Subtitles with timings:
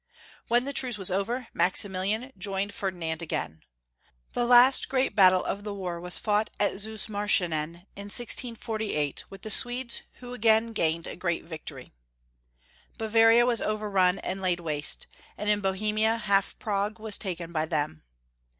[0.47, 3.61] When the truce was over, Maximilian joined Fer dinand again.
[4.33, 9.51] The last great battle of the war was fought at Zusmarschenen, in 1648, with the
[9.51, 11.93] Swedes, who again gained a great victory.
[12.97, 15.05] Bava ria was overrun and laid waste,
[15.37, 18.01] and in Bohemia, half Prague was taken by them.